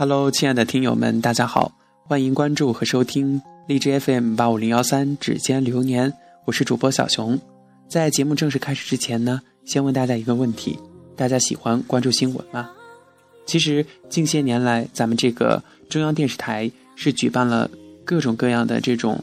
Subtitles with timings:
[0.00, 1.72] Hello，亲爱的听友们，大家好，
[2.06, 6.10] 欢迎关注和收听荔枝 FM 八五零幺三指尖流年，
[6.46, 7.38] 我是主播小熊。
[7.86, 10.78] 在节目正式开始之前呢，先问大家一个问题：
[11.14, 12.70] 大家喜欢关注新闻吗？
[13.44, 17.70] 其实近些年来，咱们这个中央电视台是举办了
[18.02, 19.22] 各种各样的这种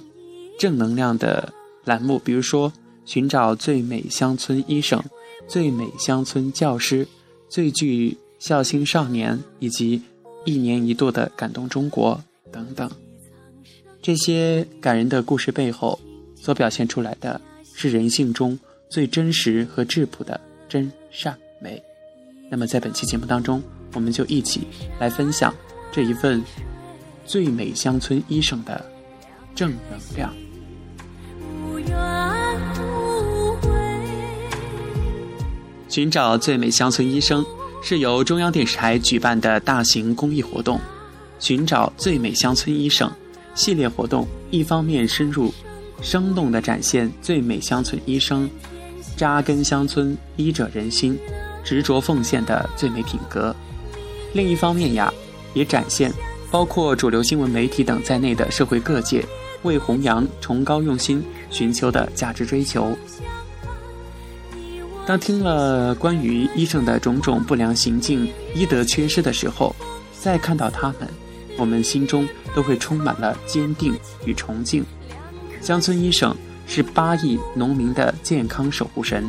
[0.60, 1.52] 正能量的
[1.86, 2.72] 栏目，比如说
[3.04, 5.04] 寻找最美乡村医生、
[5.48, 7.08] 最美乡村教师、
[7.50, 10.04] 最具孝心少年，以及
[10.48, 12.20] 一年一度的感动中国
[12.52, 12.90] 等等。
[14.02, 16.00] 这些感人的故事背后，
[16.36, 17.40] 所表现出来的
[17.76, 18.58] 是人性中
[18.90, 21.84] 最真实和质朴的真善美。
[22.50, 23.62] 那么在本期节目当中。
[23.94, 24.68] 我们就一起
[25.00, 25.52] 来分享
[25.92, 26.44] 这一份
[27.26, 28.86] 最美乡村医生的
[29.56, 30.32] 正能量。
[35.88, 37.44] 寻找最美乡村医生
[37.90, 40.78] 是由中央电视台举办的大型公益活动。
[41.40, 43.10] 寻找最美乡村医生
[43.56, 45.54] 系列活动，一方面深入、
[46.02, 48.50] 生动地展现最美乡村医生
[49.16, 51.18] 扎根乡村、医者仁心、
[51.64, 53.56] 执着奉献的最美品格。
[54.34, 55.14] 另一方面呀，
[55.54, 56.12] 也展现
[56.52, 59.24] 包括主流新闻媒体等在内的社会各界
[59.64, 62.94] 为弘扬崇高用心寻求的价值追求。
[65.08, 69.74] 当听了关于医生的种种不良行径、医德缺失的时候，
[70.20, 71.08] 再看到他们，
[71.58, 74.84] 我们心中都会充满了坚定与崇敬。
[75.62, 76.36] 乡村医生
[76.68, 79.24] 是八亿农民的健康守护神，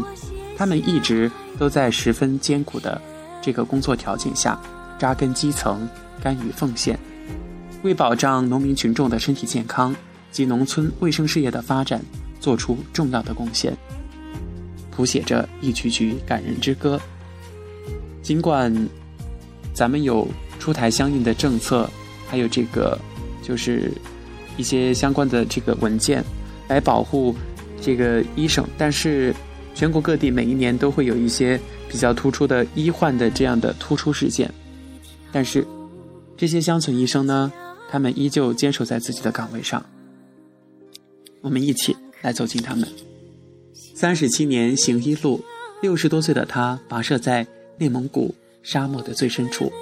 [0.57, 3.01] 他们一直都在十分艰苦的
[3.41, 4.61] 这个工作条件下。
[4.99, 5.89] 扎根基层，
[6.21, 6.99] 甘于奉献，
[7.85, 9.95] 为保障农民群众的身体健康
[10.33, 12.03] 及农村卫生事业的发展
[12.41, 13.73] 做出重要的贡献，
[14.99, 17.01] 谱写着一曲曲感人之歌。
[18.21, 18.75] 尽管
[19.73, 20.27] 咱们有
[20.59, 21.89] 出台相应的政策，
[22.27, 22.99] 还有这个
[23.41, 23.93] 就是
[24.57, 26.25] 一些相关的这个文件
[26.67, 27.33] 来保护
[27.81, 29.33] 这个医生，但是
[29.73, 34.53] 全国各地每一年都会有一些比较突出的医患的这样的突出事件。
[35.31, 35.65] 但是，
[36.37, 37.53] 这些乡村医生呢，
[37.89, 39.81] 他们依旧坚守在自己的岗位上。
[41.41, 43.08] 我们一起来走进他们。
[44.01, 45.45] 三十七年行医路，
[45.83, 47.45] 六十多岁的他跋涉在
[47.79, 48.33] 内蒙古
[48.63, 49.73] 沙漠的最深处，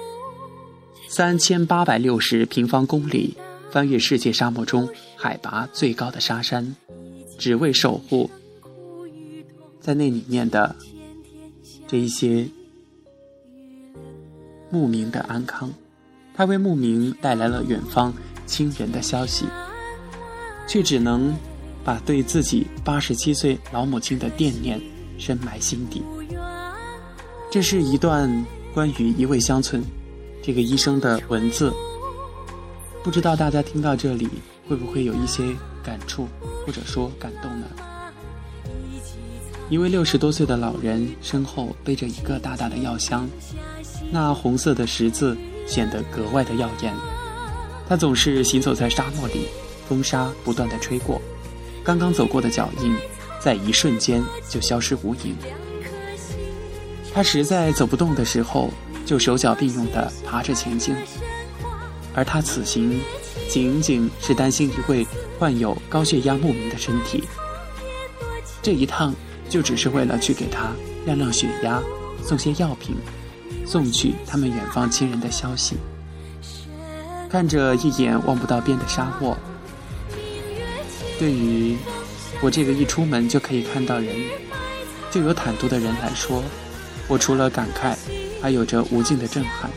[1.07, 3.37] 三千八百六十平方公里，
[3.69, 6.75] 翻越世界沙漠中海拔最高的沙山，
[7.37, 8.27] 只为守护
[9.79, 10.75] 在那里面的
[11.87, 12.47] 这一些。
[14.71, 15.71] 牧民的安康，
[16.33, 18.11] 他为牧民带来了远方
[18.47, 19.45] 亲人的消息，
[20.67, 21.35] 却只能
[21.87, 24.77] 把对自己八十七岁老母亲的惦念
[25.17, 26.03] 深埋心底。
[27.49, 29.81] 这是一段关于一位乡村
[30.43, 31.71] 这个医生的文字，
[33.05, 34.27] 不知道大家听到这里
[34.67, 36.27] 会不会有一些感触，
[36.65, 37.65] 或者说感动呢？
[39.69, 43.25] 一位六十多岁的老人身后背着一个大大的药箱。
[44.11, 46.93] 那红色的十字显得格外的耀眼。
[47.87, 49.47] 他总是行走在沙漠里，
[49.87, 51.21] 风沙不断的吹过，
[51.87, 52.93] 刚刚走过的脚印，
[53.39, 55.37] 在一瞬间就消失无影。
[57.13, 58.69] 他实在走不动的时候，
[59.05, 60.93] 就手脚并用地爬着前进。
[62.13, 62.99] 而他此行，
[63.47, 65.07] 仅仅是担心一位
[65.39, 67.23] 患有高血压牧民的身体。
[68.61, 69.15] 这一趟
[69.47, 70.73] 就只是为了去给他
[71.05, 71.81] 量量血压，
[72.21, 72.97] 送些药品。
[73.65, 75.77] 送去他们远方亲人的消息，
[77.29, 79.37] 看着一眼望不到边的沙漠。
[81.19, 81.75] 对于
[82.41, 84.15] 我这个一出门就可以看到人，
[85.11, 86.43] 就有坦途的人来说，
[87.07, 87.95] 我除了感慨，
[88.41, 89.69] 还有着无尽的震撼。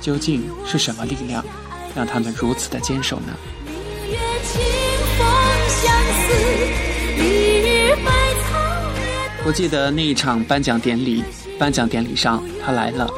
[0.00, 1.44] 究竟是什么力量，
[1.94, 3.36] 让他们如此的坚守呢？
[9.44, 11.24] 我记得那一场颁奖典礼。
[11.58, 13.10] 颁奖典礼上，他来了。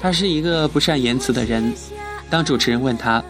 [0.00, 1.72] 他是一个不善言辞的人。
[2.28, 3.22] 当主持人问他：“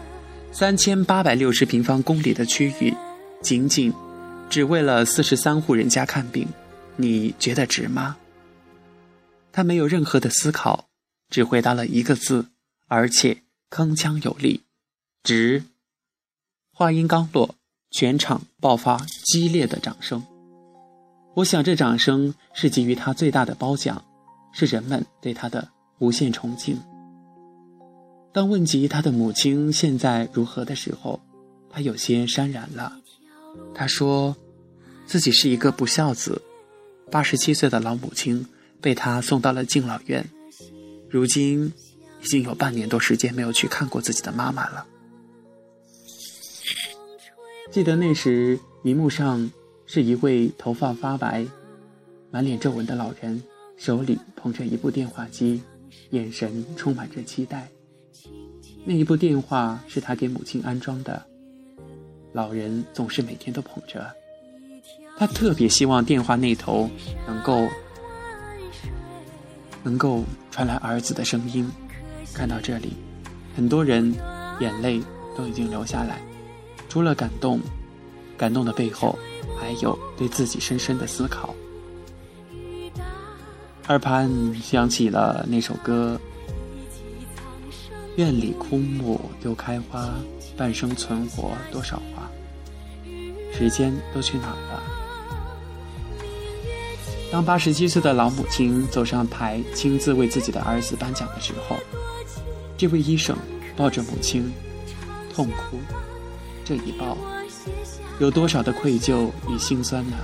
[0.51, 2.91] 三千八百六十平方公里的区域，
[3.47, 3.93] 仅仅
[4.49, 6.47] 只为了四十三户人家看病，
[6.97, 8.17] 你觉得值吗？”
[9.53, 10.89] 他没有任何的思考，
[11.29, 12.47] 只回答了一个字，
[12.87, 14.63] 而且铿锵有力
[15.23, 15.63] ：“值。”
[16.75, 17.55] 话音刚落，
[17.89, 20.21] 全场爆发激烈的掌声。
[21.35, 24.03] 我想，这掌声是给予他最大的褒奖。
[24.53, 26.79] 是人们对他的无限崇敬。
[28.33, 31.21] 当问及他的母亲现在如何的时候，
[31.69, 32.99] 他有些潸然了。
[33.73, 34.35] 他说，
[35.05, 36.41] 自己是一个不孝子，
[37.11, 38.45] 八十七岁的老母亲
[38.81, 40.29] 被他送到了敬老院，
[41.09, 41.71] 如今
[42.23, 44.85] 已经有半年多时间没有去看过自己的妈妈了。
[47.71, 49.51] 记得那时，荧幕上
[49.85, 51.45] 是一位头发发白、
[52.31, 53.43] 满脸皱纹的老人，
[53.77, 55.61] 手里捧着一部电话机，
[56.09, 57.69] 眼神充满着期待。
[58.85, 61.25] 那一部电话是他给母亲安装的，
[62.33, 64.13] 老人总是每天都捧着，
[65.17, 66.89] 他特别希望电话那头
[67.25, 67.67] 能够
[69.83, 71.69] 能够传来儿子的声音。
[72.33, 72.93] 看到这里，
[73.55, 74.13] 很多人
[74.59, 75.01] 眼泪
[75.35, 76.21] 都已经流下来。
[76.89, 77.59] 除了感动，
[78.37, 79.17] 感动的背后
[79.59, 81.55] 还有对自己深深的思考。
[83.87, 84.29] 耳畔
[84.61, 86.19] 响起了那首歌
[88.17, 90.13] ：“院里枯木又开花，
[90.57, 92.31] 半生存活多少话，
[93.53, 94.83] 时间都去哪儿了？”
[97.31, 101.75] 当八十七岁的老母亲走上台，亲自为自己的儿子颁奖的时候，
[102.77, 103.37] 这位医生
[103.75, 104.51] 抱着母亲，
[105.33, 105.77] 痛哭。
[106.65, 107.17] 这一抱，
[108.19, 110.17] 有多少的愧疚与心酸呢？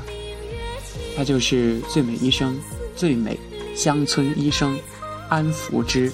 [1.15, 2.59] 他就是最美医生、
[2.95, 3.39] 最美
[3.75, 4.77] 乡村医生
[5.29, 6.11] 安福之，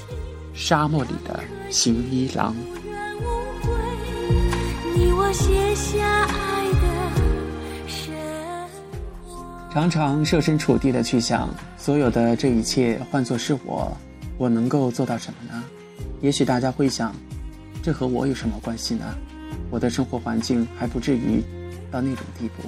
[0.53, 1.39] 沙漠里的
[1.71, 2.55] 行医郎。
[5.31, 8.13] 写下爱的神
[9.71, 13.95] 常常设身处地的去想，所有的这一切换作是我，
[14.37, 15.63] 我能够做到什么呢？
[16.21, 17.15] 也许大家会想，
[17.83, 19.05] 这和我有什么关系呢？
[19.69, 21.43] 我的生活环境还不至于
[21.91, 22.63] 到那种地步，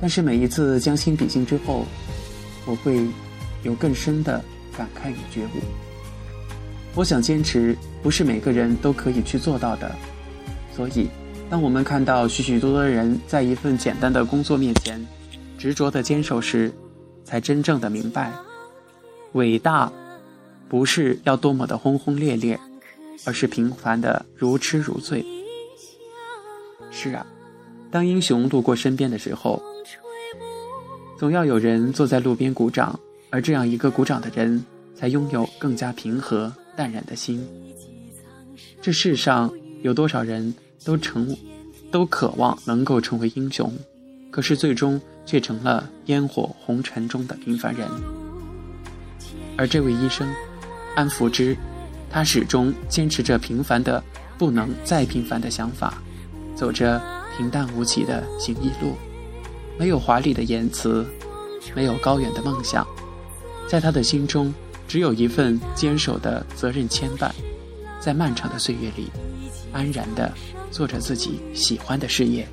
[0.00, 1.84] 但是每一次将心比心之后，
[2.64, 3.06] 我会
[3.62, 4.42] 有更深的
[4.76, 5.60] 感慨与觉悟。
[6.94, 9.94] 我想坚持不是每个人都可以去做到的，
[10.80, 11.08] 所以
[11.50, 15.06] 当我们看到许许多多人在一份简单的工作面前
[15.58, 16.72] 执着的坚守时，
[17.22, 18.32] 才真正的明白，
[19.32, 19.92] 伟大
[20.70, 22.58] 不是要多么的轰轰烈烈。
[23.26, 25.22] 而是平凡的如痴如醉。
[26.90, 27.26] 是啊，
[27.90, 29.62] 当英雄路过身边的时候，
[31.18, 32.98] 总要有人坐在路边鼓掌，
[33.28, 37.46] 而这样一个鼓掌的人，才拥有更加平和淡然的心。
[38.80, 39.52] 这世上
[39.82, 40.54] 有多少人
[40.84, 41.36] 都成，
[41.90, 43.72] 都渴望能够成为英雄，
[44.30, 47.88] 可是最终却成了烟火红尘中的平凡人。
[49.56, 50.28] 而这位医生，
[50.94, 51.56] 安福之。
[52.12, 54.02] 他始终坚持着平凡的
[54.36, 56.02] 不能再平凡的想法，
[56.56, 57.00] 走着
[57.36, 58.96] 平淡无奇的行医路，
[59.78, 61.06] 没有华丽的言辞，
[61.72, 62.84] 没有高远的梦想，
[63.68, 64.52] 在他的心中，
[64.88, 67.30] 只有一份坚守的责任牵绊，
[68.00, 69.08] 在漫长的岁月里，
[69.72, 70.32] 安然地
[70.70, 72.46] 做着自己喜欢的事业。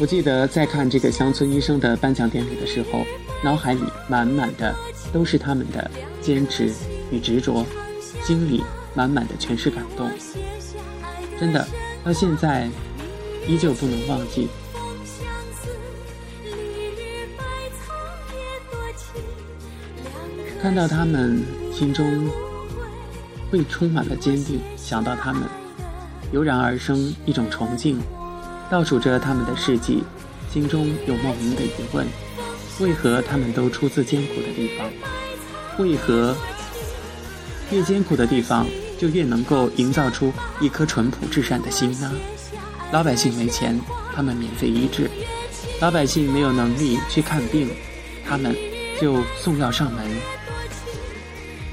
[0.00, 3.04] 我记得在看这个乡村医生的颁奖典礼的时候，
[3.44, 4.74] 脑海里满满的
[5.12, 5.88] 都是他们的
[6.20, 6.72] 坚持
[7.12, 7.64] 与执着，
[8.24, 8.64] 心里
[8.94, 10.10] 满满的全是感动。
[11.38, 11.66] 真的，
[12.02, 12.68] 到现在
[13.46, 14.48] 依旧不能忘记。
[20.62, 21.42] 看到他们，
[21.74, 22.30] 心中
[23.50, 25.42] 会充满了坚定；想到他们，
[26.30, 28.00] 油然而生一种崇敬。
[28.70, 30.04] 倒数着他们的事迹，
[30.52, 32.06] 心中有莫名的疑问：
[32.78, 34.88] 为何他们都出自艰苦的地方？
[35.84, 36.36] 为何
[37.72, 38.64] 越艰苦的地方
[38.96, 42.12] 就越能够营造出一颗淳朴至善的心呢？
[42.92, 43.76] 老百姓没钱，
[44.14, 45.08] 他们免费医治；
[45.80, 47.68] 老百姓没有能力去看病，
[48.24, 48.54] 他们
[49.00, 50.06] 就送药上门。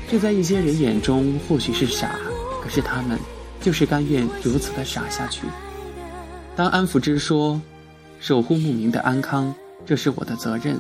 [0.09, 2.19] 这在一些人眼中或许是傻，
[2.63, 3.19] 可是他们
[3.61, 5.45] 就是甘愿如此的傻下去。
[6.55, 7.61] 当安福之说
[8.19, 9.53] ：“守护牧民的安康，
[9.85, 10.79] 这是我的责任。”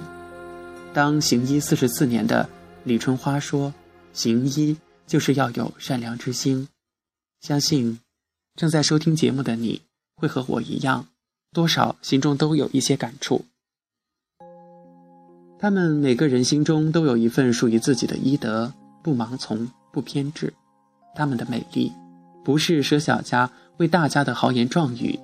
[0.95, 2.49] 当行医四十四年的
[2.83, 3.71] 李春花说
[4.13, 6.67] ：“行医就是要有善良之心。”
[7.39, 7.99] 相信
[8.55, 9.83] 正在收听节目的你
[10.15, 11.05] 会和我一样，
[11.53, 13.45] 多少心中都有一些感触。
[15.59, 20.53] 他们每个人心中都有一份属于自己的医德，不盲从，不偏执。
[21.15, 21.91] 他们的美丽，
[22.43, 25.19] 不是舍小家为大家的豪言壮语。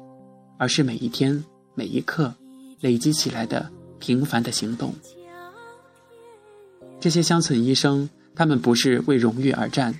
[0.57, 2.33] 而是每一天、每一刻
[2.79, 4.93] 累积起来的平凡的行动。
[6.97, 9.93] 这些乡村医生，他们不是为荣誉而战，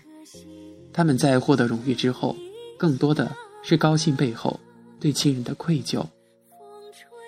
[0.93, 2.37] 他们在获得荣誉之后，
[2.79, 4.57] 更多的是高兴背后
[4.97, 6.05] 对亲人的愧疚。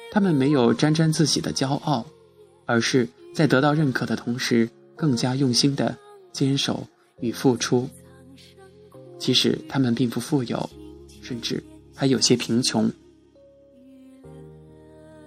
[0.09, 2.05] 他们没有沾沾自喜的骄傲，
[2.65, 5.97] 而是在得到认可的同时，更加用心的
[6.37, 6.85] 坚守
[7.19, 7.89] 与付出。
[9.17, 10.69] 其实他们并不富有，
[11.23, 11.63] 甚至
[11.95, 12.87] 还有些贫穷。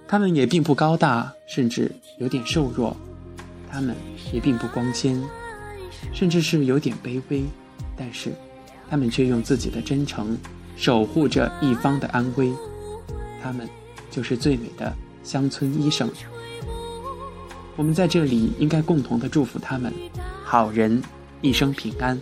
[0.06, 1.90] 他们也并不高大，甚至
[2.20, 2.94] 有点瘦弱；
[3.68, 3.96] 他们
[4.32, 5.20] 也并不光鲜，
[6.12, 7.42] 甚至是有点卑微。
[7.96, 8.32] 但是，
[8.88, 10.38] 他们却用自己的真诚
[10.76, 12.52] 守护着一方的安危。
[13.42, 13.68] 他们
[14.12, 16.08] 就是最美的乡村医生。
[17.76, 19.92] 我们在这里应该共同的祝福他们，
[20.50, 21.00] 好人
[21.42, 22.20] 一生平安。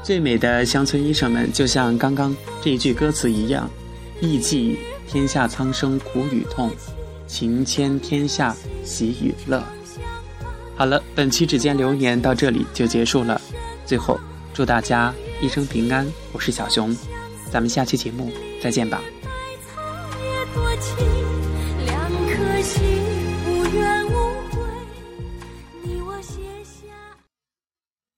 [0.00, 3.68] 最美的乡村医生们，就像刚刚这一句歌词一样，
[4.20, 6.70] 忆记天下苍生苦与痛，
[7.26, 9.60] 情牵天下喜与乐。
[10.76, 13.40] 好了，本期指尖流年到这里就结束了。
[13.84, 14.20] 最后，
[14.54, 16.06] 祝大家一生平安。
[16.30, 16.96] 我是小熊，
[17.52, 18.32] 咱们下期节目
[18.62, 19.02] 再见吧。
[21.84, 22.82] 两颗心
[23.46, 24.01] 无怨